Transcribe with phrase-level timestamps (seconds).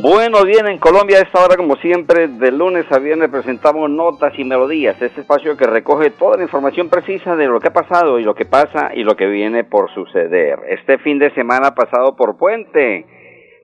[0.00, 4.32] Bueno, bien, en Colombia a esta hora, como siempre, de lunes a viernes presentamos Notas
[4.38, 8.18] y Melodías, este espacio que recoge toda la información precisa de lo que ha pasado
[8.18, 10.60] y lo que pasa y lo que viene por suceder.
[10.66, 13.04] Este fin de semana pasado por Puente,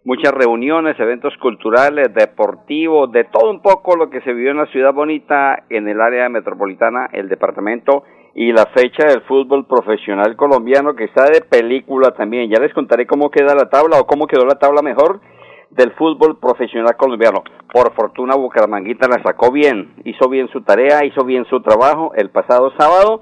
[0.05, 4.67] muchas reuniones, eventos culturales, deportivos, de todo un poco lo que se vivió en la
[4.67, 8.03] ciudad bonita, en el área metropolitana, el departamento
[8.35, 12.51] y la fecha del fútbol profesional colombiano que está de película también.
[12.51, 15.23] Ya les contaré cómo queda la tabla o cómo quedó la tabla mejor
[15.71, 17.43] del fútbol profesional colombiano.
[17.73, 22.31] Por fortuna Bucaramanguita la sacó bien, hizo bien su tarea, hizo bien su trabajo el
[22.31, 23.21] pasado sábado,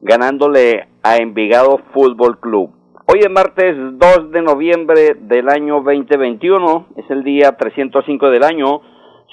[0.00, 2.70] ganándole a Envigado Fútbol Club.
[3.06, 8.80] Hoy es martes 2 de noviembre del año 2021, es el día 305 del año,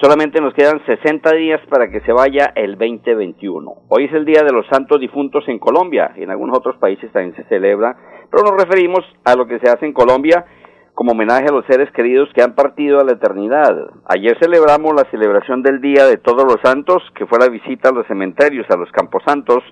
[0.02, 3.74] solamente nos quedan 60 días para que se vaya el 2021.
[3.88, 7.12] Hoy es el Día de los Santos Difuntos en Colombia, y en algunos otros países
[7.14, 7.96] también se celebra,
[8.30, 10.46] pero nos referimos a lo que se hace en Colombia
[10.94, 13.76] como homenaje a los seres queridos que han partido a la eternidad.
[14.06, 17.94] Ayer celebramos la celebración del Día de Todos los Santos, que fue la visita a
[17.94, 19.64] los cementerios, a los camposantos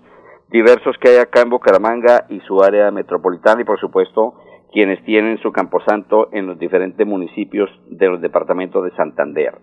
[0.49, 4.33] diversos que hay acá en Bucaramanga y su área metropolitana y por supuesto
[4.71, 9.55] quienes tienen su camposanto en los diferentes municipios de los departamentos de Santander.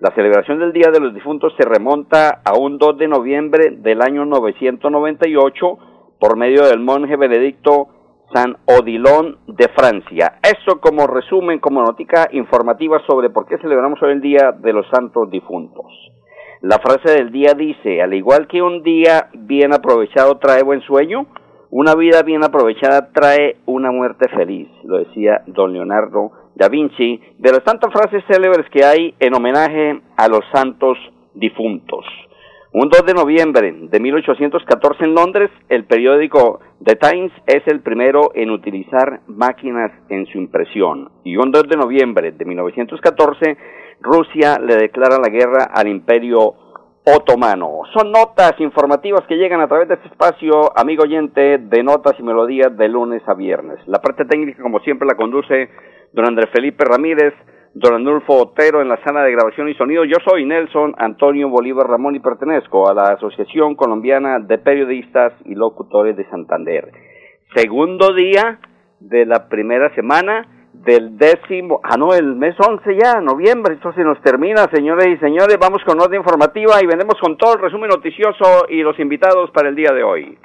[0.00, 4.02] La celebración del Día de los Difuntos se remonta a un 2 de noviembre del
[4.02, 5.78] año 998
[6.18, 7.88] por medio del monje Benedicto
[8.32, 10.38] San Odilon de Francia.
[10.42, 14.86] Eso como resumen, como notica informativa sobre por qué celebramos hoy el Día de los
[14.88, 15.86] Santos Difuntos.
[16.62, 21.26] La frase del día dice, al igual que un día bien aprovechado trae buen sueño,
[21.70, 27.52] una vida bien aprovechada trae una muerte feliz, lo decía don Leonardo da Vinci, de
[27.52, 30.98] las tantas frases célebres que hay en homenaje a los santos
[31.32, 32.04] difuntos.
[32.72, 38.30] Un 2 de noviembre de 1814 en Londres, el periódico The Times es el primero
[38.32, 41.10] en utilizar máquinas en su impresión.
[41.24, 43.56] Y un 2 de noviembre de 1914,
[44.00, 46.54] Rusia le declara la guerra al imperio
[47.04, 47.80] otomano.
[47.92, 52.22] Son notas informativas que llegan a través de este espacio, amigo oyente, de notas y
[52.22, 53.80] melodías de lunes a viernes.
[53.88, 55.70] La parte técnica, como siempre, la conduce
[56.12, 57.34] don Andrés Felipe Ramírez
[57.74, 60.04] don Anulfo Otero en la sala de grabación y sonido.
[60.04, 65.54] Yo soy Nelson Antonio Bolívar Ramón y pertenezco a la Asociación Colombiana de Periodistas y
[65.54, 66.90] Locutores de Santander.
[67.54, 68.58] Segundo día
[68.98, 74.02] de la primera semana del décimo, ah no, el mes 11 ya, noviembre, esto se
[74.02, 77.90] nos termina, señores y señores, vamos con orden informativa y vendemos con todo el resumen
[77.90, 80.38] noticioso y los invitados para el día de hoy.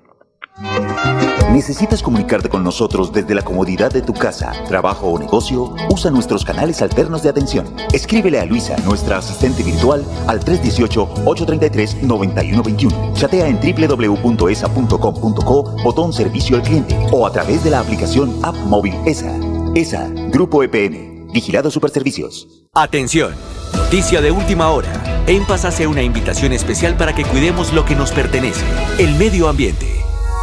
[1.52, 5.76] ¿Necesitas comunicarte con nosotros desde la comodidad de tu casa, trabajo o negocio?
[5.90, 7.66] Usa nuestros canales alternos de atención.
[7.92, 13.14] Escríbele a Luisa, nuestra asistente virtual, al 318-833-9121.
[13.14, 18.94] Chatea en www.esa.com.co, botón servicio al cliente o a través de la aplicación App Móvil
[19.06, 19.34] ESA.
[19.76, 22.48] ESA, Grupo EPN, Vigilado Superservicios.
[22.74, 23.34] Atención,
[23.74, 24.94] noticia de última hora.
[25.28, 28.64] En Paz hace una invitación especial para que cuidemos lo que nos pertenece,
[29.00, 30.05] el medio ambiente.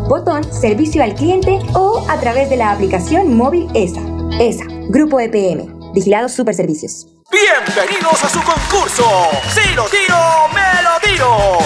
[0.09, 4.03] botón Servicio al Cliente o a través de la aplicación móvil ESA.
[4.39, 7.07] ESA, Grupo EPM, Vigilados Superservicios.
[7.31, 9.09] Bienvenidos a su concurso.
[9.55, 9.87] Si tiro,
[10.53, 11.66] me lo tiro.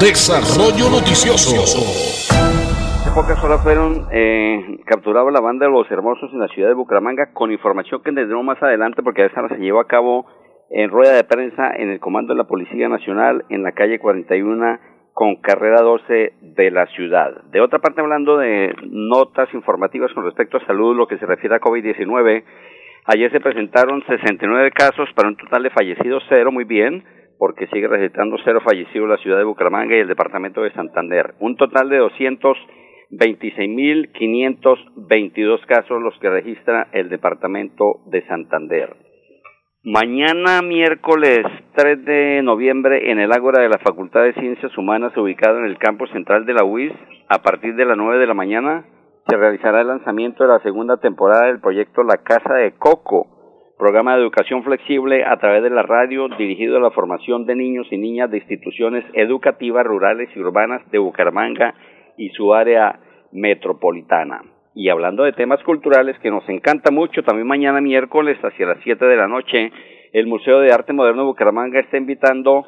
[0.00, 1.60] Desarrollo Noticioso.
[1.60, 6.74] Hace pocas horas fueron eh, capturados la banda de los hermosos en la ciudad de
[6.74, 10.24] Bucaramanga con información que tendremos más adelante porque esta se llevó a cabo
[10.70, 14.78] en rueda de prensa en el comando de la Policía Nacional en la calle 41
[15.12, 17.42] con carrera 12 de la ciudad.
[17.52, 21.56] De otra parte, hablando de notas informativas con respecto a salud, lo que se refiere
[21.56, 22.42] a COVID-19,
[23.04, 27.04] ayer se presentaron 69 casos para un total de fallecidos cero, muy bien
[27.40, 31.36] porque sigue registrando cero fallecidos la ciudad de Bucaramanga y el departamento de Santander.
[31.40, 31.98] Un total de
[33.10, 38.94] 226.522 casos los que registra el departamento de Santander.
[39.82, 41.46] Mañana miércoles
[41.76, 45.78] 3 de noviembre en el Ágora de la Facultad de Ciencias Humanas ubicado en el
[45.78, 46.92] campus central de la UIS
[47.30, 48.84] a partir de las 9 de la mañana
[49.26, 53.39] se realizará el lanzamiento de la segunda temporada del proyecto La Casa de Coco
[53.80, 57.86] programa de educación flexible a través de la radio dirigido a la formación de niños
[57.90, 61.74] y niñas de instituciones educativas rurales y urbanas de Bucaramanga
[62.18, 63.00] y su área
[63.32, 64.42] metropolitana.
[64.74, 69.02] Y hablando de temas culturales que nos encanta mucho, también mañana miércoles hacia las 7
[69.02, 69.72] de la noche,
[70.12, 72.66] el Museo de Arte Moderno de Bucaramanga está invitando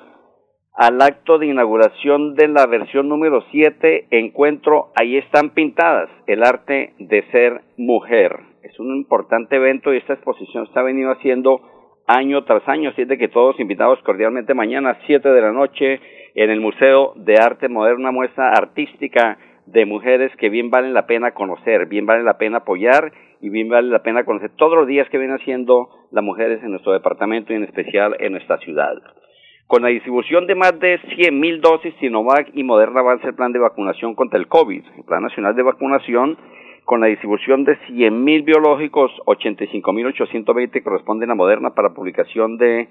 [0.74, 6.94] al acto de inauguración de la versión número 7, encuentro, ahí están pintadas, el arte
[6.98, 11.60] de ser mujer es un importante evento y esta exposición está venido haciendo
[12.06, 16.00] año tras año, así de que todos invitados cordialmente mañana a 7 de la noche
[16.34, 21.32] en el Museo de Arte Moderna, muestra artística de mujeres que bien valen la pena
[21.32, 25.08] conocer, bien vale la pena apoyar y bien vale la pena conocer todos los días
[25.10, 28.94] que vienen haciendo las mujeres en nuestro departamento y en especial en nuestra ciudad.
[29.66, 33.58] Con la distribución de más de 100.000 dosis Sinovac y Moderna avanza el plan de
[33.58, 34.84] vacunación contra el COVID.
[34.98, 36.36] El Plan Nacional de Vacunación
[36.84, 42.88] con la distribución de 100.000 biológicos, 85.820 corresponden a Moderna para publicación de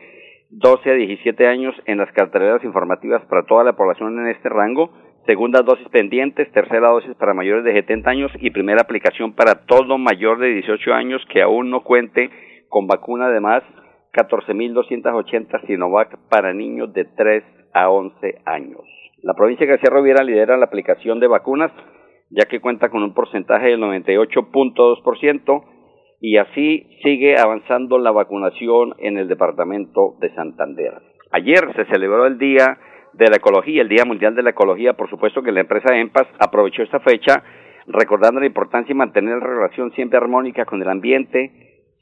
[0.49, 4.91] 12 a 17 años en las carteleras informativas para toda la población en este rango,
[5.25, 9.97] segunda dosis pendientes, tercera dosis para mayores de 70 años y primera aplicación para todo
[9.97, 12.29] mayor de 18 años que aún no cuente
[12.69, 13.63] con vacuna, además
[14.13, 17.43] 14.280 Sinovac para niños de 3
[17.73, 18.81] a 11 años.
[19.21, 21.71] La provincia de García Rovira lidera la aplicación de vacunas
[22.31, 25.63] ya que cuenta con un porcentaje del 98.2%
[26.21, 30.93] y así sigue avanzando la vacunación en el departamento de Santander.
[31.31, 32.77] Ayer se celebró el Día
[33.13, 36.27] de la Ecología, el Día Mundial de la Ecología, por supuesto que la empresa EMPAS
[36.39, 37.43] aprovechó esta fecha
[37.87, 41.51] recordando la importancia de mantener la relación siempre armónica con el ambiente.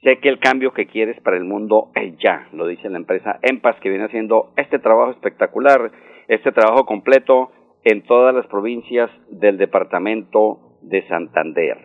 [0.03, 3.39] Sé que el cambio que quieres para el mundo es ya, lo dice la empresa
[3.41, 5.91] EMPAS, que viene haciendo este trabajo espectacular,
[6.27, 7.51] este trabajo completo
[7.83, 11.77] en todas las provincias del departamento de Santander.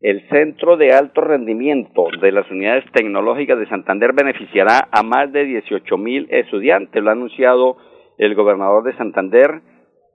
[0.00, 5.44] El Centro de Alto Rendimiento de las Unidades Tecnológicas de Santander beneficiará a más de
[5.44, 7.76] 18 mil estudiantes, lo ha anunciado
[8.16, 9.60] el gobernador de Santander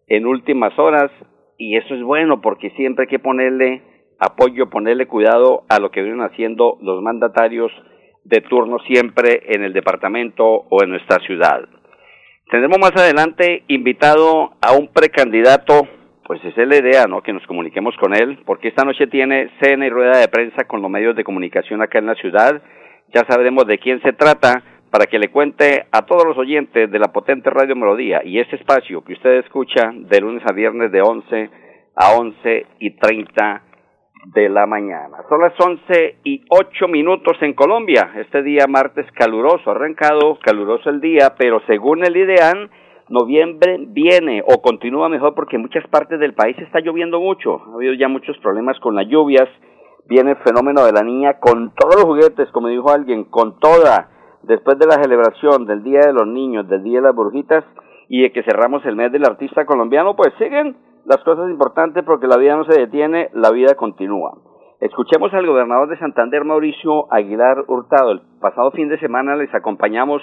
[0.07, 1.11] en últimas horas,
[1.57, 3.83] y eso es bueno porque siempre hay que ponerle
[4.19, 7.71] apoyo, ponerle cuidado a lo que vienen haciendo los mandatarios
[8.23, 11.61] de turno siempre en el departamento o en nuestra ciudad.
[12.49, 15.87] Tendremos más adelante invitado a un precandidato,
[16.23, 17.23] pues esa es la idea, ¿no?
[17.23, 20.81] Que nos comuniquemos con él, porque esta noche tiene cena y rueda de prensa con
[20.81, 22.61] los medios de comunicación acá en la ciudad.
[23.13, 24.61] Ya sabremos de quién se trata
[24.91, 28.57] para que le cuente a todos los oyentes de la potente Radio Melodía y ese
[28.57, 31.49] espacio que usted escucha de lunes a viernes de 11
[31.95, 33.61] a 11 y 30
[34.33, 35.17] de la mañana.
[35.29, 38.11] Son las once y ocho minutos en Colombia.
[38.15, 42.69] Este día martes caluroso, arrancado caluroso el día, pero según el IDEAN,
[43.09, 47.61] noviembre viene o continúa mejor porque en muchas partes del país está lloviendo mucho.
[47.67, 49.47] Ha habido ya muchos problemas con las lluvias.
[50.07, 54.09] Viene el fenómeno de la niña con todos los juguetes, como dijo alguien, con toda.
[54.43, 57.63] Después de la celebración del Día de los Niños, del Día de las Burjitas
[58.07, 62.27] y de que cerramos el mes del artista colombiano, pues siguen las cosas importantes porque
[62.27, 64.37] la vida no se detiene, la vida continúa.
[64.81, 68.11] Escuchemos al gobernador de Santander, Mauricio Aguilar Hurtado.
[68.11, 70.21] El pasado fin de semana les acompañamos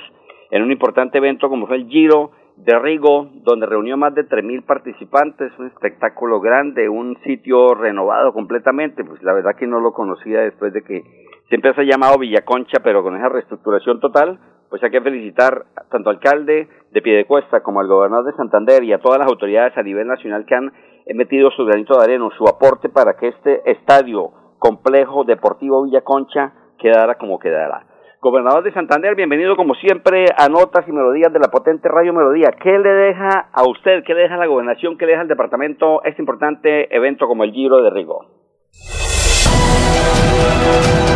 [0.50, 4.66] en un importante evento como fue el Giro de Rigo, donde reunió más de 3.000
[4.66, 10.40] participantes, un espectáculo grande, un sitio renovado completamente, pues la verdad que no lo conocía
[10.40, 11.02] después de que
[11.48, 14.38] siempre se ha llamado Villaconcha, pero con esa reestructuración total,
[14.72, 18.94] pues hay que felicitar tanto al alcalde de Piedecuesta como al gobernador de Santander y
[18.94, 20.72] a todas las autoridades a nivel nacional que han
[21.14, 26.54] metido su granito de arena, su aporte para que este estadio complejo deportivo Villa Concha
[26.78, 27.84] quedara como quedara.
[28.22, 32.52] Gobernador de Santander, bienvenido como siempre a Notas y Melodías de la potente Radio Melodía.
[32.58, 35.28] ¿Qué le deja a usted, qué le deja a la gobernación, qué le deja al
[35.28, 38.24] departamento este importante evento como el Giro de Rigo?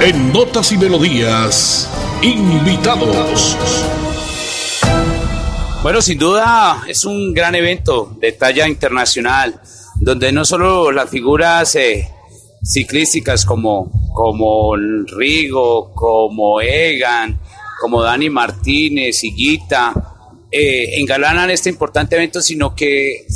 [0.02, 1.88] En Notas y Melodías,
[2.23, 3.56] invitados.
[5.82, 9.61] Bueno, sin duda es un gran evento de talla internacional,
[10.00, 12.08] donde no solo las figuras eh,
[12.64, 17.38] ciclísticas como, como Rigo, como Egan,
[17.80, 19.92] como Dani Martínez, y Guita,
[20.50, 23.26] eh, engalanan este importante evento, sino que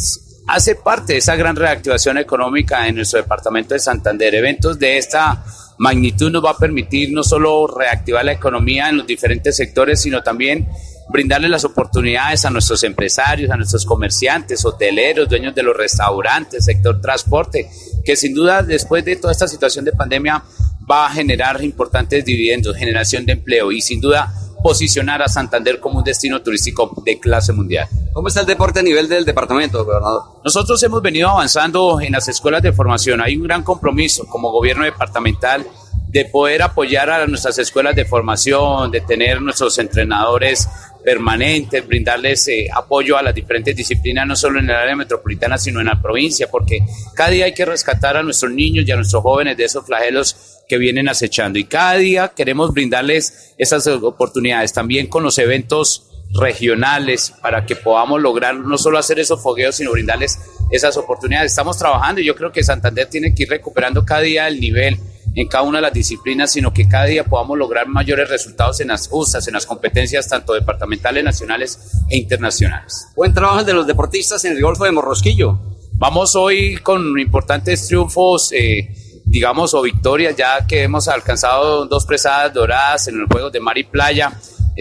[0.48, 4.34] hace parte de esa gran reactivación económica en nuestro departamento de Santander.
[4.34, 5.44] Eventos de esta
[5.80, 10.22] magnitud nos va a permitir no solo reactivar la economía en los diferentes sectores, sino
[10.22, 10.68] también
[11.08, 17.00] brindarle las oportunidades a nuestros empresarios, a nuestros comerciantes, hoteleros, dueños de los restaurantes, sector
[17.00, 17.70] transporte,
[18.04, 20.44] que sin duda después de toda esta situación de pandemia
[20.88, 23.72] va a generar importantes dividendos, generación de empleo.
[23.72, 27.88] Y sin duda posicionar a Santander como un destino turístico de clase mundial.
[28.12, 30.22] ¿Cómo está el deporte a nivel del departamento, gobernador?
[30.44, 33.20] Nosotros hemos venido avanzando en las escuelas de formación.
[33.20, 35.66] Hay un gran compromiso como gobierno departamental
[36.08, 40.68] de poder apoyar a nuestras escuelas de formación, de tener nuestros entrenadores
[41.04, 45.80] permanentes, brindarles eh, apoyo a las diferentes disciplinas, no solo en el área metropolitana, sino
[45.80, 46.80] en la provincia, porque
[47.14, 50.60] cada día hay que rescatar a nuestros niños y a nuestros jóvenes de esos flagelos
[50.68, 51.58] que vienen acechando.
[51.58, 58.20] Y cada día queremos brindarles esas oportunidades, también con los eventos regionales, para que podamos
[58.20, 60.38] lograr no solo hacer esos fogueos, sino brindarles
[60.70, 61.52] esas oportunidades.
[61.52, 64.96] Estamos trabajando y yo creo que Santander tiene que ir recuperando cada día el nivel
[65.34, 68.88] en cada una de las disciplinas, sino que cada día podamos lograr mayores resultados en
[68.88, 73.08] las justas, en las competencias tanto departamentales, nacionales e internacionales.
[73.14, 75.58] Buen trabajo de los deportistas en el Golfo de Morrosquillo.
[75.94, 82.52] Vamos hoy con importantes triunfos, eh, digamos, o victorias, ya que hemos alcanzado dos presadas
[82.52, 84.32] doradas en los Juegos de Mar y Playa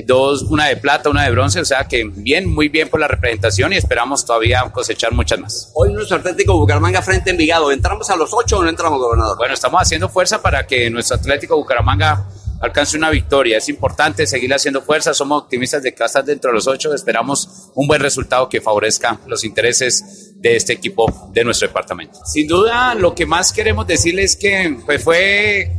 [0.06, 3.08] dos, una de plata, una de bronce, o sea que bien, muy bien por la
[3.08, 5.72] representación y esperamos todavía cosechar muchas más.
[5.74, 9.38] Hoy nuestro Atlético Bucaramanga frente a Envigado, ¿entramos a los ocho o no entramos, gobernador?
[9.38, 12.28] Bueno, estamos haciendo fuerza para que nuestro Atlético Bucaramanga
[12.62, 13.58] alcance una victoria.
[13.58, 17.72] Es importante seguir haciendo fuerza, somos optimistas de que va dentro de los ocho, esperamos
[17.76, 22.20] un buen resultado que favorezca los intereses de este equipo de nuestro departamento.
[22.26, 25.79] Sin duda, lo que más queremos decirles es que pues, fue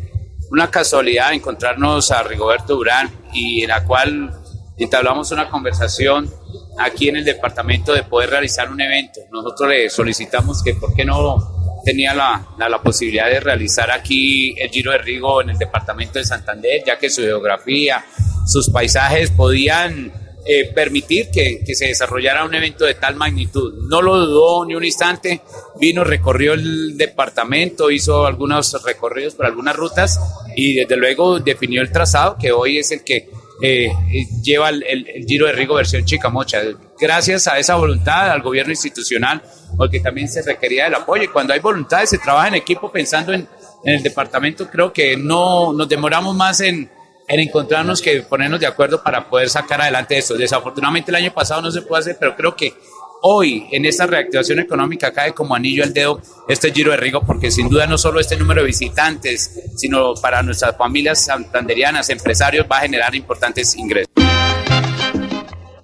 [0.50, 4.33] una casualidad encontrarnos a Rigoberto Durán y en la cual
[4.76, 6.30] entablamos una conversación
[6.78, 9.21] aquí en el departamento de poder realizar un evento.
[9.30, 14.71] Nosotros le solicitamos que por qué no tenía la, la, posibilidad de realizar aquí el
[14.71, 18.04] Giro de Rigo en el departamento de Santander, ya que su geografía,
[18.47, 20.12] sus paisajes podían
[20.47, 23.75] eh, permitir que, que, se desarrollara un evento de tal magnitud.
[23.89, 25.43] No lo dudó ni un instante,
[25.79, 30.19] vino, recorrió el departamento, hizo algunos recorridos por algunas rutas
[30.57, 33.29] y desde luego definió el trazado que hoy es el que
[33.63, 33.93] eh,
[34.43, 36.63] lleva el, Giro de Rigo versión Chicamocha.
[36.99, 39.43] Gracias a esa voluntad al gobierno institucional,
[39.77, 43.35] porque también se requería el apoyo y cuando hay voluntad se trabaja en equipo pensando
[43.35, 43.47] en,
[43.85, 46.91] en el departamento, creo que no nos demoramos más en
[47.31, 50.37] en encontrarnos que ponernos de acuerdo para poder sacar adelante esto.
[50.37, 52.75] Desafortunadamente el año pasado no se pudo hacer, pero creo que
[53.23, 57.53] hoy en esta reactivación económica cae como anillo al dedo este Giro de Rigo, porque
[57.53, 62.79] sin duda no solo este número de visitantes, sino para nuestras familias santanderianas, empresarios, va
[62.79, 64.13] a generar importantes ingresos.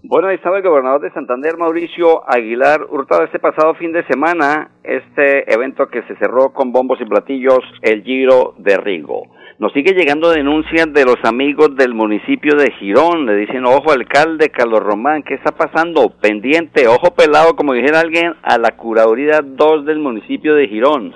[0.02, 4.70] Bueno, ahí estaba el gobernador de Santander, Mauricio Aguilar Hurtado, este pasado fin de semana,
[4.82, 9.35] este evento que se cerró con bombos y platillos, el Giro de Rigo.
[9.58, 13.24] Nos sigue llegando denuncias de los amigos del municipio de Girón.
[13.24, 16.12] Le dicen, ojo, alcalde Carlos Román, ¿qué está pasando?
[16.20, 21.14] Pendiente, ojo pelado, como dijera alguien, a la curaduría 2 del municipio de Girón.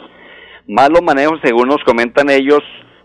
[0.66, 2.62] Malos manejos, según nos comentan ellos,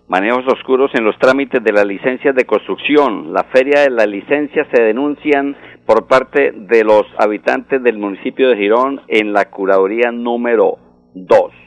[0.08, 3.34] manejos oscuros en los trámites de las licencias de construcción.
[3.34, 8.56] La feria de las licencias se denuncian por parte de los habitantes del municipio de
[8.56, 10.78] Girón en la curaduría número
[11.14, 11.65] 2.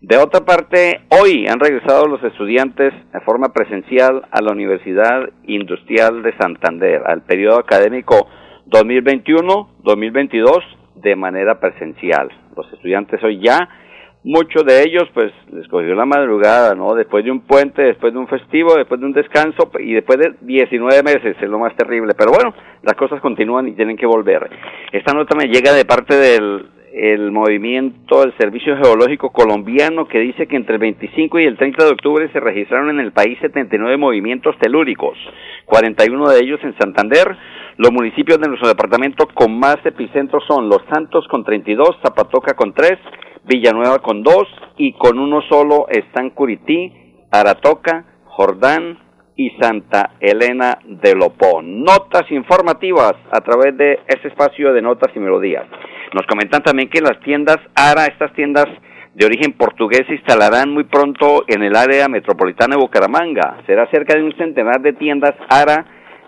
[0.00, 6.22] De otra parte, hoy han regresado los estudiantes de forma presencial a la Universidad Industrial
[6.22, 8.28] de Santander, al periodo académico
[8.68, 10.62] 2021-2022
[11.02, 12.28] de manera presencial.
[12.56, 13.68] Los estudiantes hoy ya,
[14.22, 16.94] muchos de ellos pues les cogió la madrugada, ¿no?
[16.94, 20.34] Después de un puente, después de un festivo, después de un descanso y después de
[20.42, 22.14] 19 meses, es lo más terrible.
[22.16, 24.48] Pero bueno, las cosas continúan y tienen que volver.
[24.92, 30.46] Esta nota me llega de parte del el movimiento del Servicio Geológico Colombiano que dice
[30.46, 33.96] que entre el 25 y el 30 de octubre se registraron en el país 79
[33.96, 35.16] movimientos telúricos,
[35.66, 37.36] 41 de ellos en Santander.
[37.76, 42.72] Los municipios de nuestro departamento con más epicentros son Los Santos con 32, Zapatoca con
[42.72, 42.98] 3,
[43.44, 44.34] Villanueva con 2
[44.78, 46.92] y con uno solo están Curití,
[47.30, 48.98] Aratoca, Jordán,
[49.38, 51.84] y Santa Elena de Lopón.
[51.84, 55.64] Notas informativas a través de ese espacio de notas y melodías.
[56.14, 58.66] Nos comentan también que las tiendas ARA, estas tiendas
[59.14, 63.58] de origen portugués, se instalarán muy pronto en el área metropolitana de Bucaramanga.
[63.66, 65.84] Será cerca de un centenar de tiendas ARA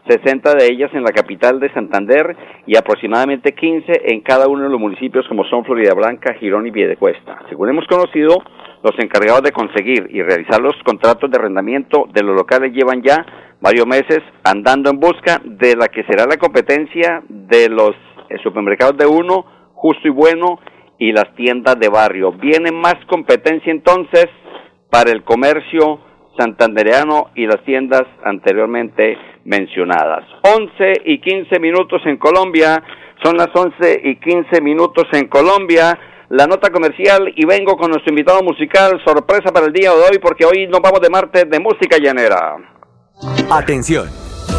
[0.09, 4.71] 60 de ellas en la capital de Santander y aproximadamente 15 en cada uno de
[4.71, 7.39] los municipios como son Florida Blanca, Girón y Piedecuesta.
[7.49, 8.43] Según hemos conocido,
[8.83, 13.25] los encargados de conseguir y realizar los contratos de arrendamiento de los locales llevan ya
[13.61, 17.95] varios meses andando en busca de la que será la competencia de los
[18.31, 19.45] eh, supermercados de uno,
[19.81, 20.61] justo y bueno,
[20.99, 22.33] y las tiendas de barrio.
[22.33, 24.27] Viene más competencia entonces
[24.91, 26.01] para el comercio
[26.39, 30.25] santandereano y las tiendas anteriormente mencionadas.
[30.43, 32.83] 11 y 15 minutos en Colombia,
[33.25, 35.99] son las 11 y 15 minutos en Colombia.
[36.29, 40.19] La nota comercial y vengo con nuestro invitado musical, sorpresa para el día de hoy,
[40.21, 42.57] porque hoy nos vamos de martes de música llanera.
[43.51, 44.07] Atención,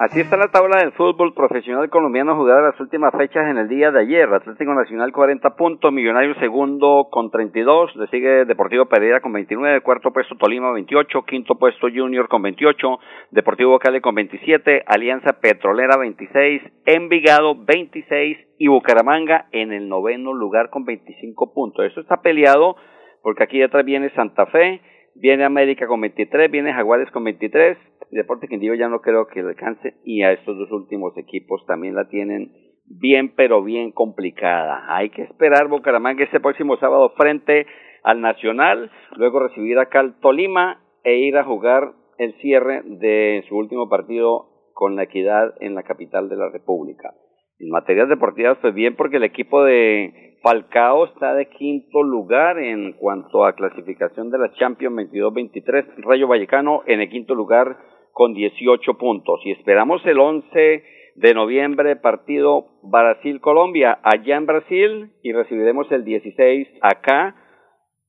[0.00, 3.90] Así está la tabla del fútbol profesional colombiano jugada las últimas fechas en el día
[3.90, 4.32] de ayer.
[4.32, 10.10] Atlético Nacional 40 puntos, Millonario segundo con 32, le sigue Deportivo Pereira con 29, cuarto
[10.10, 12.98] puesto Tolima 28, quinto puesto Junior con 28,
[13.32, 20.70] Deportivo Cali con 27, Alianza Petrolera 26, Envigado 26 y Bucaramanga en el noveno lugar
[20.70, 21.84] con 25 puntos.
[21.84, 22.76] Eso está peleado
[23.22, 24.80] porque aquí detrás viene Santa Fe,
[25.14, 27.76] viene América con 23, viene Jaguares con 23,
[28.10, 31.94] Deporte Quindío ya no creo que le alcance y a estos dos últimos equipos también
[31.94, 32.52] la tienen
[32.86, 34.84] bien pero bien complicada.
[34.88, 37.66] Hay que esperar Bucaramanga este próximo sábado frente
[38.02, 43.56] al Nacional, luego recibir acá al Tolima e ir a jugar el cierre de su
[43.56, 47.14] último partido con la equidad en la capital de la República.
[47.58, 52.94] En materias deportivas, pues bien, porque el equipo de Falcao está de quinto lugar en
[52.94, 57.76] cuanto a clasificación de la Champions 22-23, Rayo Vallecano en el quinto lugar
[58.20, 59.40] con 18 puntos.
[59.46, 66.68] Y esperamos el 11 de noviembre partido Brasil-Colombia allá en Brasil y recibiremos el 16
[66.82, 67.34] acá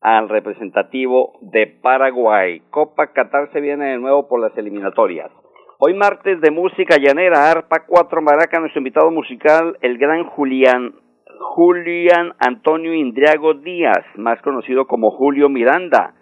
[0.02, 2.62] al representativo de Paraguay.
[2.72, 5.32] Copa Qatar se viene de nuevo por las eliminatorias.
[5.80, 10.94] Hoy martes de música llanera, arpa 4 maraca, nuestro invitado musical, el gran Julián,
[11.56, 16.16] Julián Antonio Indriago Díaz, más conocido como Julio Miranda.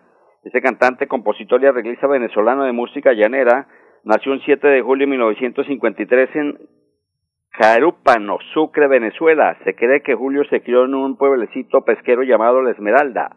[0.44, 3.68] Este cantante, compositor y arreglista venezolano de música llanera
[4.04, 6.58] nació el 7 de julio de 1953 en
[7.52, 9.58] Carúpano, Sucre, Venezuela.
[9.64, 13.36] Se cree que Julio se crió en un pueblecito pesquero llamado La Esmeralda.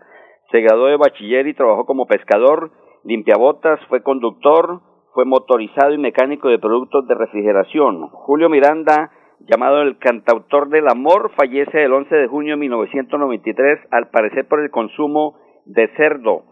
[0.51, 2.70] Se graduó de bachiller y trabajó como pescador,
[3.05, 4.81] limpiabotas, fue conductor,
[5.14, 8.09] fue motorizado y mecánico de productos de refrigeración.
[8.11, 14.09] Julio Miranda llamado El Cantautor del Amor, fallece el 11 de junio de 1993, al
[14.11, 16.44] parecer por el consumo de cerdo.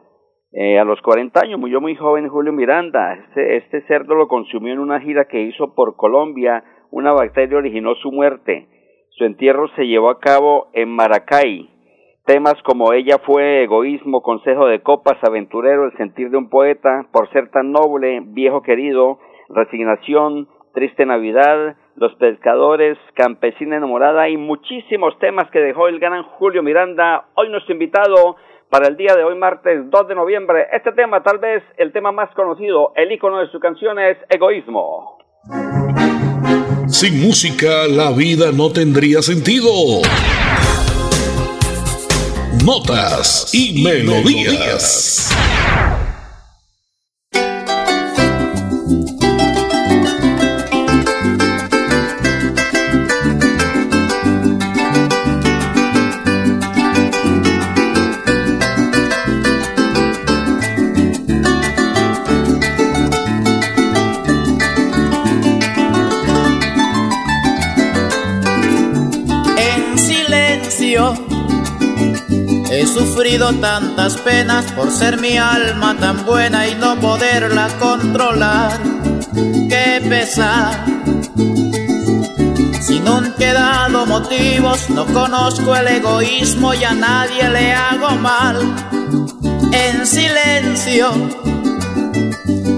[0.53, 3.15] Eh, a los 40 años murió muy joven Julio Miranda.
[3.15, 6.65] Este, este cerdo lo consumió en una gira que hizo por Colombia.
[6.91, 8.67] Una bacteria originó su muerte.
[9.11, 11.71] Su entierro se llevó a cabo en Maracay.
[12.27, 17.31] Temas como Ella fue, Egoísmo, Consejo de Copas, Aventurero, El sentir de un poeta, Por
[17.31, 25.49] ser tan noble, Viejo querido, Resignación, Triste Navidad, Los pescadores, Campesina enamorada y muchísimos temas
[25.51, 28.37] que dejó el gran Julio Miranda, hoy nuestro invitado
[28.71, 30.67] para el día de hoy, martes 2 de noviembre.
[30.73, 35.19] Este tema, tal vez el tema más conocido, el icono de su canción es Egoísmo.
[36.87, 39.71] Sin música, la vida no tendría sentido.
[42.65, 45.35] Notas y, melodías.
[73.31, 78.81] Sufrido tantas penas por ser mi alma tan buena y no poderla controlar.
[79.69, 80.85] Qué pesar.
[82.81, 88.57] Si no han quedado motivos, no conozco el egoísmo y a nadie le hago mal.
[89.71, 91.13] En silencio.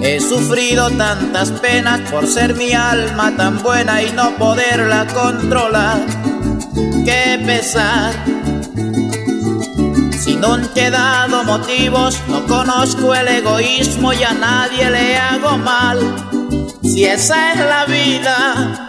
[0.03, 6.01] He sufrido tantas penas por ser mi alma tan buena y no poderla controlar.
[7.07, 8.32] Qué pesar
[10.31, 15.99] no han quedado motivos, no conozco el egoísmo y a nadie le hago mal.
[16.83, 18.89] Si esa es la vida,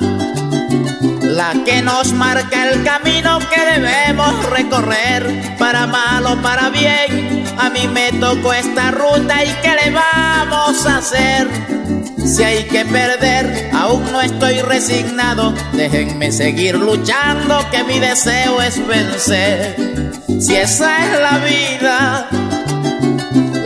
[1.22, 7.70] la que nos marca el camino que debemos recorrer, para mal o para bien, a
[7.70, 11.48] mí me tocó esta ruta y qué le vamos a hacer.
[12.24, 15.54] Si hay que perder, aún no estoy resignado.
[15.74, 22.28] Déjenme seguir luchando, que mi deseo es vencer si esa es la vida,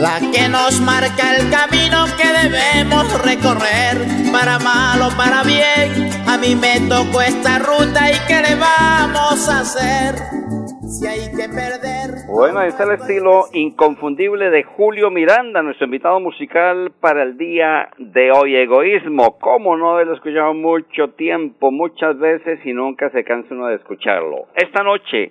[0.00, 3.98] la que nos marca el camino que debemos recorrer,
[4.32, 9.48] para mal o para bien, a mí me tocó esta ruta y qué le vamos
[9.48, 10.14] a hacer.
[10.88, 12.24] Si hay que perder.
[12.28, 17.90] Bueno, este es el estilo inconfundible de Julio Miranda, nuestro invitado musical para el día
[17.98, 18.56] de hoy.
[18.56, 23.66] Egoísmo, cómo no lo he escuchado mucho tiempo, muchas veces y nunca se cansa uno
[23.66, 24.46] de escucharlo.
[24.54, 25.30] Esta noche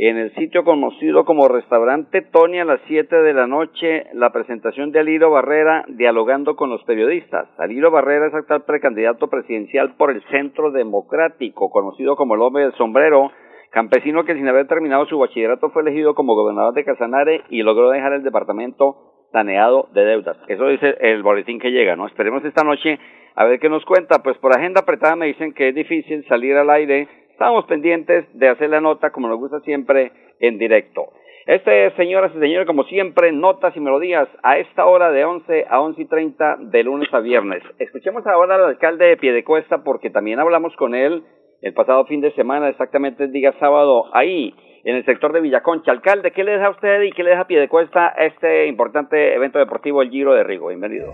[0.00, 4.92] en el sitio conocido como Restaurante Tony a las 7 de la noche la presentación
[4.92, 7.48] de Aliro Barrera dialogando con los periodistas.
[7.58, 12.74] Aliro Barrera es actual precandidato presidencial por el Centro Democrático, conocido como el hombre del
[12.74, 13.32] sombrero,
[13.72, 17.90] campesino que sin haber terminado su bachillerato fue elegido como gobernador de Casanare y logró
[17.90, 20.36] dejar el departamento saneado de deudas.
[20.46, 22.06] Eso dice el boletín que llega, ¿no?
[22.06, 23.00] Esperemos esta noche
[23.34, 24.22] a ver qué nos cuenta.
[24.22, 28.48] Pues por agenda apretada me dicen que es difícil salir al aire Estamos pendientes de
[28.48, 31.12] hacer la nota, como nos gusta siempre, en directo.
[31.46, 35.80] Este, señoras y señores, como siempre, notas y melodías a esta hora de 11 a
[35.80, 37.62] 11 y 30 de lunes a viernes.
[37.78, 41.22] Escuchemos ahora al alcalde de Piedecuesta porque también hablamos con él
[41.62, 45.92] el pasado fin de semana, exactamente el día sábado, ahí en el sector de Villaconcha.
[45.92, 49.60] Alcalde, ¿qué le deja a usted y qué le deja a Piedecuesta este importante evento
[49.60, 50.70] deportivo, el Giro de Rigo?
[50.70, 51.12] Bienvenido.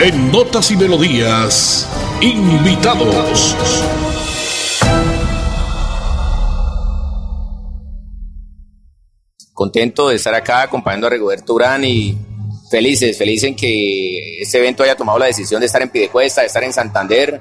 [0.00, 3.56] En Notas y Melodías, invitados.
[9.52, 12.16] Contento de estar acá acompañando a Rigoberto Urán y
[12.70, 16.48] felices, felices en que este evento haya tomado la decisión de estar en Pidecuesta, de
[16.48, 17.40] estar en Santander.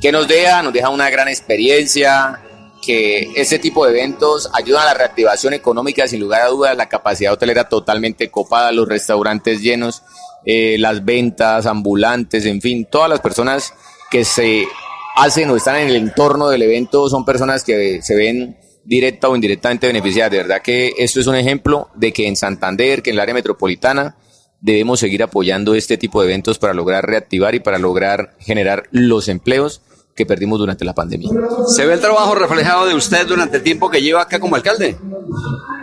[0.00, 0.62] que nos deja?
[0.62, 2.40] Nos deja una gran experiencia,
[2.84, 6.88] que ese tipo de eventos ayudan a la reactivación económica, sin lugar a dudas, la
[6.88, 10.02] capacidad hotelera totalmente copada, los restaurantes llenos.
[10.48, 13.74] Eh, las ventas, ambulantes, en fin, todas las personas
[14.16, 14.66] que se
[15.14, 19.34] hacen o están en el entorno del evento son personas que se ven directa o
[19.34, 20.32] indirectamente beneficiadas.
[20.32, 23.34] De verdad que esto es un ejemplo de que en Santander, que en el área
[23.34, 24.16] metropolitana,
[24.62, 29.28] debemos seguir apoyando este tipo de eventos para lograr reactivar y para lograr generar los
[29.28, 29.82] empleos
[30.14, 31.28] que perdimos durante la pandemia.
[31.66, 34.96] ¿Se ve el trabajo reflejado de usted durante el tiempo que lleva acá como alcalde?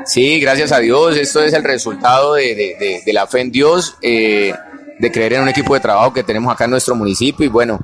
[0.07, 1.17] Sí, gracias a Dios.
[1.17, 4.55] Esto es el resultado de, la fe en Dios, eh,
[4.97, 7.79] de creer en un equipo de trabajo que tenemos acá en nuestro municipio y bueno,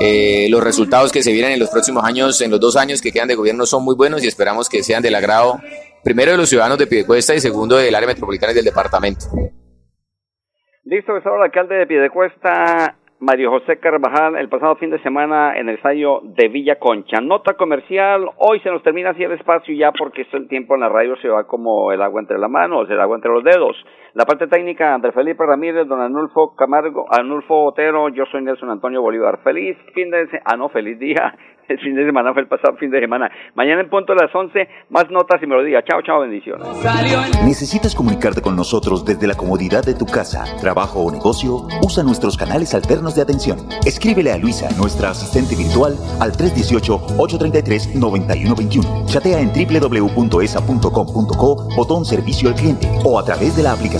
[0.00, 3.12] eh, los resultados que se vienen en los próximos años, en los dos años que
[3.12, 5.60] quedan de gobierno son muy buenos y esperamos que sean del agrado
[6.02, 9.26] primero de los ciudadanos de Piedecuesta y segundo del área metropolitana y del departamento.
[10.84, 15.68] Listo, que el alcalde de Piedecuesta Mario José Carvajal el pasado fin de semana en
[15.68, 17.20] el ensayo de Villa Concha.
[17.20, 20.88] Nota comercial, hoy se nos termina así el espacio ya porque el tiempo en la
[20.88, 23.76] radio se va como el agua entre las manos, el agua entre los dedos.
[24.14, 29.00] La parte técnica, Andrés Felipe Ramírez, don Anulfo Camargo, Anulfo Otero, yo soy Nelson Antonio
[29.00, 29.38] Bolívar.
[29.44, 31.32] Feliz fin de semana, ah no, feliz día
[31.68, 33.30] el fin de semana fue el pasado fin de semana.
[33.54, 35.84] Mañana en punto a las 11, más notas y melodías.
[35.88, 36.66] Chao, chao, bendiciones.
[37.44, 41.68] ¿Necesitas comunicarte con nosotros desde la comodidad de tu casa, trabajo o negocio?
[41.82, 43.58] Usa nuestros canales alternos de atención.
[43.86, 49.06] Escríbele a Luisa, nuestra asistente virtual, al 318-833-9121.
[49.06, 53.99] Chatea en www.esa.com.co, botón servicio al cliente o a través de la aplicación